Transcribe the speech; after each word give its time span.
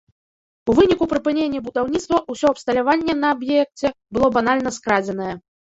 У 0.71 0.75
выніку 0.79 1.05
прыпынення 1.11 1.59
будаўніцтва 1.67 2.23
ўсё 2.35 2.47
абсталяванне 2.55 3.13
на 3.21 3.27
аб'еце 3.39 3.87
было 4.13 4.27
банальна 4.41 4.69
скрадзенае. 4.81 5.33